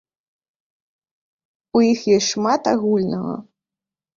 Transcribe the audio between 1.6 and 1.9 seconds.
У